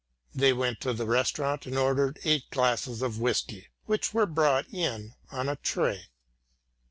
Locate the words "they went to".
0.33-0.93